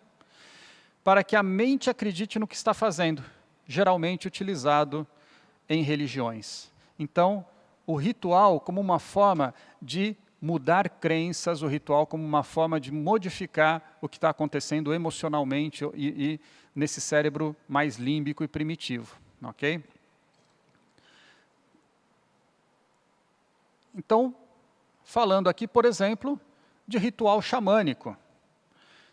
[1.05, 3.25] para que a mente acredite no que está fazendo,
[3.67, 5.07] geralmente utilizado
[5.69, 6.71] em religiões.
[6.99, 7.45] Então,
[7.87, 13.97] o ritual como uma forma de mudar crenças, o ritual como uma forma de modificar
[14.01, 16.41] o que está acontecendo emocionalmente e, e
[16.75, 19.83] nesse cérebro mais límbico e primitivo, ok?
[23.95, 24.35] Então,
[25.05, 26.41] falando aqui, por exemplo,
[26.87, 28.17] de ritual xamânico.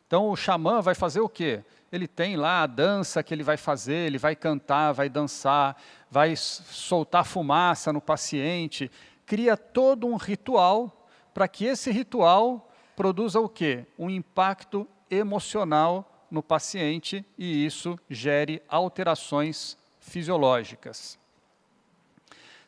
[0.07, 1.63] Então, o xamã vai fazer o quê?
[1.91, 6.35] Ele tem lá a dança que ele vai fazer, ele vai cantar, vai dançar, vai
[6.35, 8.91] soltar fumaça no paciente,
[9.25, 13.85] cria todo um ritual para que esse ritual produza o quê?
[13.97, 21.17] Um impacto emocional no paciente e isso gere alterações fisiológicas.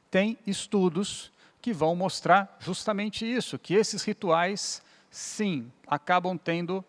[0.10, 6.84] Tem estudos que vão mostrar justamente isso, que esses rituais, sim, acabam tendo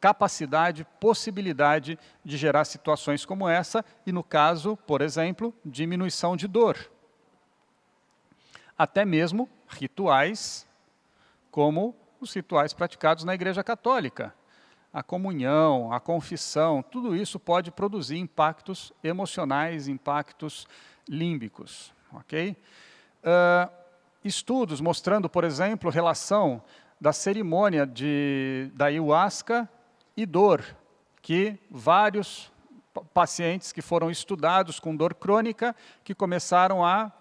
[0.00, 6.78] capacidade, possibilidade de gerar situações como essa, e no caso, por exemplo, diminuição de dor.
[8.76, 10.66] Até mesmo rituais,
[11.50, 14.32] como os rituais praticados na Igreja Católica.
[14.92, 20.66] A comunhão, a confissão, tudo isso pode produzir impactos emocionais, impactos
[21.08, 21.92] límbicos.
[22.12, 22.56] ok?
[23.22, 23.77] Uh,
[24.28, 26.62] estudos mostrando, por exemplo, relação
[27.00, 29.68] da cerimônia de, da ayahuasca
[30.16, 30.64] e dor,
[31.22, 32.52] que vários
[33.14, 37.12] pacientes que foram estudados com dor crônica, que começaram a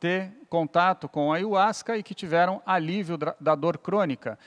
[0.00, 4.38] ter contato com a ayahuasca e que tiveram alívio da dor crônica,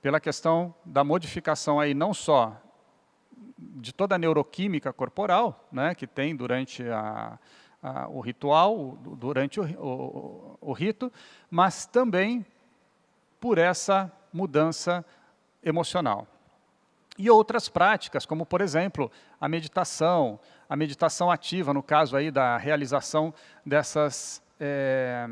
[0.00, 2.60] pela questão da modificação aí não só
[3.56, 7.38] de toda a neuroquímica corporal, né, que tem durante a,
[7.84, 11.12] a, o ritual, durante o, o, o rito,
[11.50, 12.44] mas também
[13.38, 15.04] por essa mudança
[15.62, 16.26] emocional.
[17.18, 22.56] E outras práticas, como por exemplo, a meditação, a meditação ativa, no caso aí da
[22.56, 25.28] realização dessas é,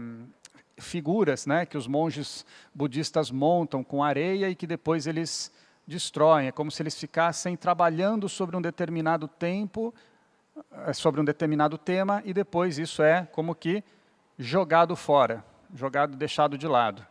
[0.77, 5.51] figuras né, que os monges budistas montam com areia e que depois eles
[5.87, 6.49] destroem.
[6.49, 9.93] É como se eles ficassem trabalhando sobre um determinado tempo,
[10.95, 13.83] sobre um determinado tema, e depois isso é como que
[14.39, 15.45] jogado fora,
[15.75, 17.07] jogado, deixado de lado.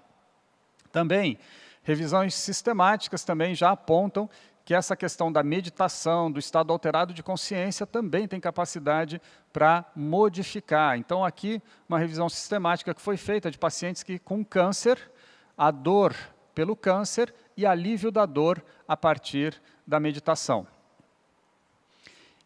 [0.92, 1.38] Também,
[1.84, 4.30] revisões sistemáticas também já apontam
[4.64, 10.98] que essa questão da meditação, do estado alterado de consciência, também tem capacidade para modificar.
[10.98, 15.12] Então, aqui, uma revisão sistemática que foi feita de pacientes que com câncer,
[15.58, 16.16] a dor
[16.54, 20.68] pelo câncer e alívio da dor a partir da meditação.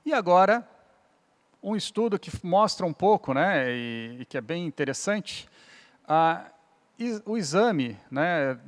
[0.06, 0.68] E agora,
[1.66, 5.50] um estudo que mostra um pouco, né, e, e que é bem interessante,
[6.08, 6.46] a,
[7.26, 8.60] o exame né,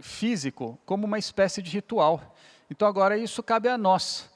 [0.00, 2.36] físico como uma espécie de ritual.
[2.70, 4.30] Então agora isso cabe a nós.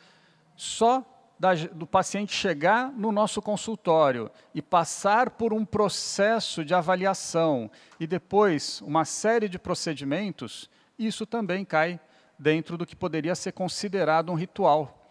[0.56, 1.04] Só
[1.38, 8.06] da, do paciente chegar no nosso consultório e passar por um processo de avaliação e
[8.06, 12.00] depois uma série de procedimentos, isso também cai
[12.36, 15.01] dentro do que poderia ser considerado um ritual.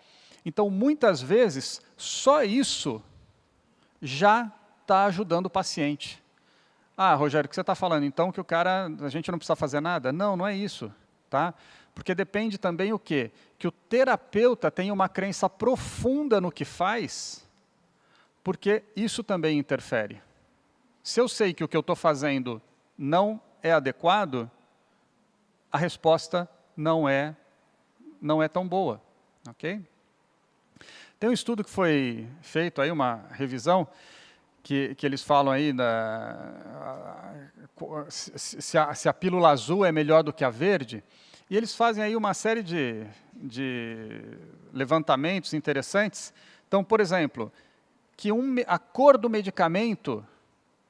[0.46, 3.02] Então, muitas vezes, só isso
[4.02, 4.52] já
[4.82, 6.22] está ajudando o paciente.
[6.98, 8.04] Ah, Rogério, o que você está falando?
[8.04, 10.12] Então que o cara, a gente não precisa fazer nada?
[10.12, 10.94] Não, não é isso.
[11.30, 11.54] Tá?
[11.96, 13.32] Porque depende também o quê?
[13.58, 17.48] Que o terapeuta tenha uma crença profunda no que faz,
[18.44, 20.22] porque isso também interfere.
[21.02, 22.62] Se eu sei que o que eu estou fazendo
[22.98, 24.50] não é adequado,
[25.72, 27.36] a resposta não é,
[28.22, 29.02] não é tão boa.
[29.48, 29.82] ok?
[31.22, 33.88] Tem um estudo que foi feito, aí, uma revisão,
[34.64, 36.36] que, que eles falam aí da,
[38.10, 41.04] se, a, se a pílula azul é melhor do que a verde,
[41.48, 43.06] e eles fazem aí uma série de,
[43.36, 44.20] de
[44.74, 46.34] levantamentos interessantes.
[46.68, 47.54] Então, por exemplo,
[48.18, 50.26] que um, a cor do medicamento,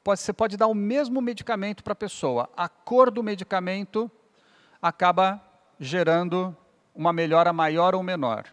[0.02, 4.10] pode, você pode dar o mesmo medicamento para a pessoa, a cor do medicamento
[4.82, 5.44] acaba
[5.78, 6.56] gerando
[6.96, 8.46] uma melhora maior ou menor.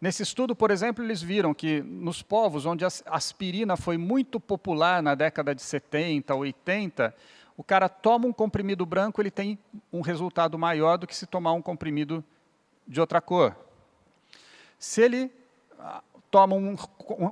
[0.00, 5.02] Nesse estudo, por exemplo, eles viram que nos povos onde a aspirina foi muito popular
[5.02, 7.14] na década de 70, 80,
[7.56, 9.58] o cara toma um comprimido branco, ele tem
[9.92, 12.24] um resultado maior do que se tomar um comprimido
[12.86, 13.56] de outra cor.
[14.78, 15.32] Se ele
[15.76, 16.76] ah, toma um,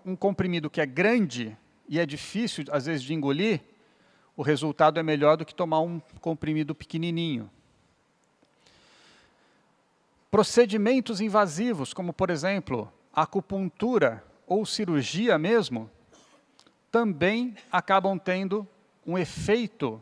[0.05, 1.57] um comprimido que é grande
[1.88, 3.61] e é difícil, às vezes, de engolir,
[4.37, 7.48] o resultado é melhor do que tomar um comprimido pequenininho.
[10.37, 15.90] Procedimentos invasivos, como, por exemplo, acupuntura ou cirurgia mesmo,
[16.92, 18.68] também acabam tendo
[19.07, 19.99] um efeito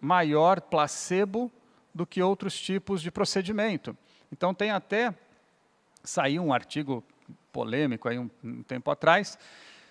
[0.00, 1.50] maior placebo
[1.92, 3.98] do que outros tipos de procedimento.
[4.30, 5.12] Então tem até,
[6.04, 7.02] saiu um artigo
[7.52, 9.36] polêmico aí um, um tempo atrás,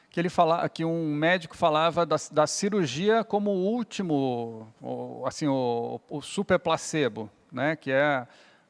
[0.10, 5.48] que ele fala, que um médico falava da, da cirurgia como o último, o, assim,
[5.48, 8.26] o, o, super placebo, né, que é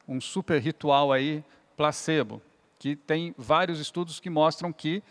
[0.06, 1.44] um super ritual aí
[1.76, 2.42] placebo,
[2.78, 5.02] que tem vários estudos que mostram que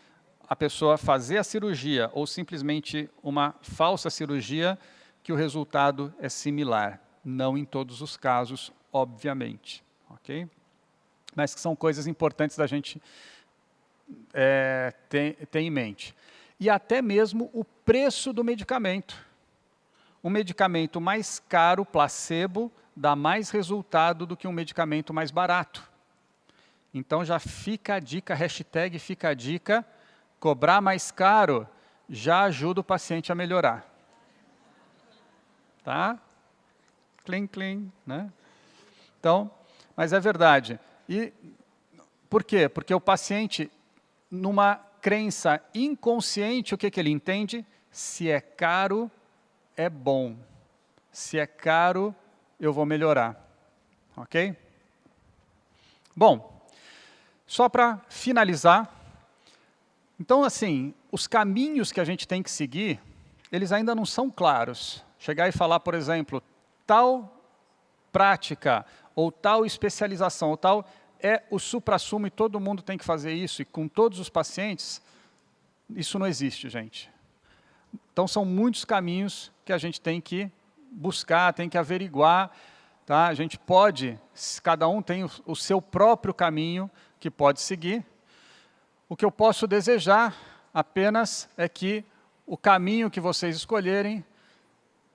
[0.48, 4.78] a pessoa fazer a cirurgia ou simplesmente uma falsa cirurgia
[5.24, 7.00] que o resultado é similar.
[7.24, 9.84] Não em todos os casos, obviamente.
[10.10, 10.48] ok?
[11.36, 13.02] Mas que são coisas importantes da gente
[14.34, 16.14] é, ter, ter em mente.
[16.60, 19.18] E até mesmo o preço do medicamento.
[20.24, 25.90] Um medicamento mais caro, placebo, dá mais resultado do que um medicamento mais barato.
[26.94, 29.86] Então já fica a dica, hashtag fica a dica,
[30.40, 31.68] cobrar mais caro
[32.10, 33.90] já ajuda o paciente a melhorar.
[35.84, 36.20] Tá?
[37.24, 38.30] Clean, clean, né?
[39.20, 39.50] Então,
[39.96, 40.80] mas é verdade.
[41.08, 41.32] E
[42.30, 42.68] por quê?
[42.68, 43.72] Porque o paciente,
[44.30, 47.66] numa crença inconsciente, o que, que ele entende?
[47.90, 49.10] Se é caro,
[49.78, 50.36] é bom.
[51.12, 52.16] Se é caro,
[52.62, 53.36] eu vou melhorar.
[54.16, 54.56] Ok?
[56.16, 56.64] Bom,
[57.48, 58.90] só para finalizar,
[60.20, 63.02] então, assim, os caminhos que a gente tem que seguir,
[63.52, 65.04] eles ainda não são claros.
[65.18, 66.44] Chegar e falar, por exemplo,
[66.86, 67.42] tal
[68.12, 68.86] prática,
[69.16, 70.88] ou tal especialização, ou tal
[71.20, 75.02] é o supra-sumo e todo mundo tem que fazer isso, e com todos os pacientes,
[75.96, 77.10] isso não existe, gente.
[78.12, 80.52] Então, são muitos caminhos que a gente tem que
[80.92, 82.52] buscar, tem que averiguar.
[83.06, 83.28] Tá?
[83.28, 84.20] A gente pode,
[84.62, 86.90] cada um tem o, seu próprio caminho
[87.20, 88.06] que pode seguir,
[89.08, 90.36] o que eu posso desejar
[90.74, 92.06] apenas é que
[92.46, 94.24] o caminho que vocês escolherem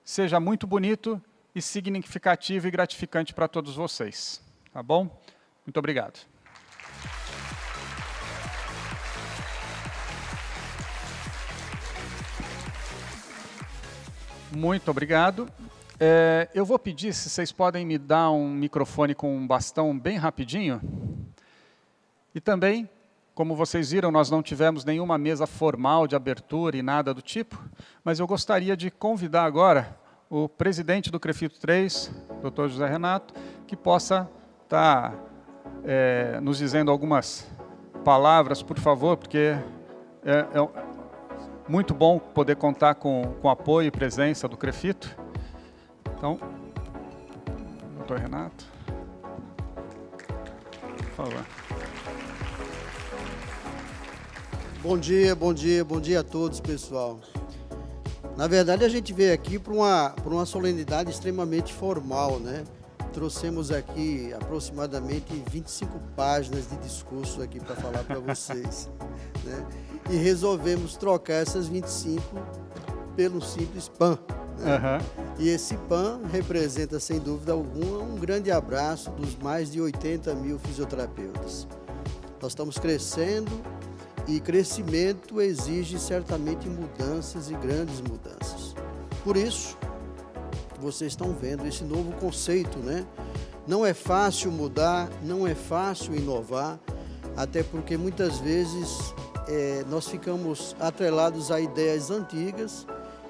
[0.03, 1.21] seja muito bonito
[1.53, 4.41] e significativo e gratificante para todos vocês.
[4.71, 5.09] Tá bom?
[5.65, 6.19] Muito obrigado.
[14.51, 15.51] Muito obrigado.
[15.99, 20.17] É, eu vou pedir se vocês podem me dar um microfone com um bastão bem
[20.17, 20.81] rapidinho.
[22.35, 22.89] E também
[23.37, 27.63] como vocês viram, nós não tivemos nenhuma mesa formal de abertura e nada do tipo,
[28.03, 29.95] mas eu gostaria de convidar agora
[30.27, 32.67] o presidente do CREFITO 3, Dr.
[32.67, 33.35] José Renato,
[33.67, 34.27] que possa
[34.63, 35.19] estar tá,
[35.83, 37.47] é, nos dizendo algumas
[38.03, 39.55] palavras, por favor, porque
[40.25, 40.69] é, é
[41.69, 45.15] muito bom poder contar com, com apoio e presença do CREFITO.
[46.17, 46.39] Então,
[47.95, 48.65] doutor Renato,
[50.97, 51.45] por favor.
[54.81, 57.19] Bom dia, bom dia, bom dia a todos, pessoal.
[58.35, 62.63] Na verdade, a gente veio aqui para uma, uma solenidade extremamente formal, né?
[63.13, 68.89] Trouxemos aqui aproximadamente 25 páginas de discurso aqui para falar para vocês,
[69.45, 69.67] né?
[70.09, 72.23] E resolvemos trocar essas 25
[73.15, 74.17] pelo simples PAN.
[74.57, 74.77] Né?
[74.77, 75.26] Uhum.
[75.39, 80.57] E esse PAN representa, sem dúvida alguma, um grande abraço dos mais de 80 mil
[80.57, 81.67] fisioterapeutas.
[82.41, 83.51] Nós estamos crescendo
[84.27, 88.75] e crescimento exige certamente mudanças e grandes mudanças.
[89.23, 89.77] Por isso,
[90.79, 93.05] vocês estão vendo esse novo conceito, né?
[93.67, 96.79] Não é fácil mudar, não é fácil inovar,
[97.35, 99.13] até porque muitas vezes
[99.47, 102.87] é, nós ficamos atrelados a ideias antigas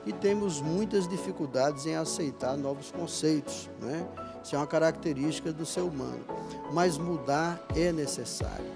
[0.07, 4.07] e temos muitas dificuldades em aceitar novos conceitos, né?
[4.41, 6.23] Isso é uma característica do ser humano.
[6.71, 8.71] Mas mudar é necessário.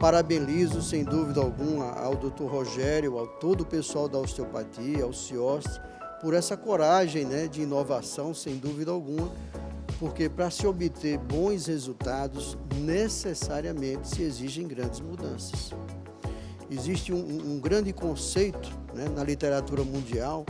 [0.00, 2.44] Parabenizo, sem dúvida alguma, ao Dr.
[2.44, 5.80] Rogério, ao todo o pessoal da osteopatia, ao CIOST,
[6.20, 9.30] por essa coragem né, de inovação, sem dúvida alguma,
[10.00, 15.70] porque para se obter bons resultados, necessariamente se exigem grandes mudanças.
[16.70, 20.44] Existe um, um grande conceito né, na literatura mundial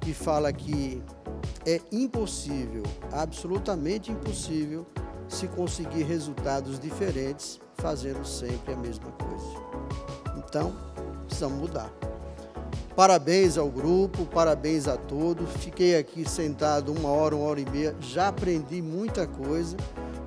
[0.00, 1.02] que fala que
[1.66, 2.82] é impossível,
[3.12, 4.86] absolutamente impossível,
[5.28, 9.60] se conseguir resultados diferentes fazendo sempre a mesma coisa.
[10.36, 10.74] Então,
[11.26, 11.90] precisamos mudar.
[12.96, 15.48] Parabéns ao grupo, parabéns a todos.
[15.58, 19.76] Fiquei aqui sentado uma hora, uma hora e meia, já aprendi muita coisa.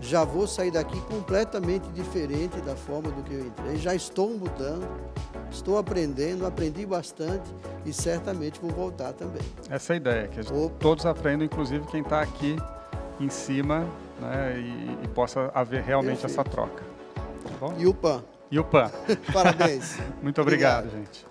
[0.04, 3.78] Já vou sair daqui completamente diferente da forma do que eu entrei.
[3.78, 4.86] Já estou mudando,
[5.50, 7.50] estou aprendendo, aprendi bastante
[7.86, 9.42] e certamente vou voltar também.
[9.70, 10.42] Essa é a ideia, que
[10.78, 12.58] todos aprendam, inclusive quem está aqui
[13.18, 13.88] em cima,
[14.20, 16.42] né, e, e possa haver realmente Perfeito.
[16.42, 16.84] essa troca.
[17.60, 17.74] Tá?
[17.78, 18.24] E o PAN.
[18.52, 18.92] E o PAN.
[19.32, 19.98] Parabéns.
[20.22, 21.26] Muito obrigado, obrigado, gente.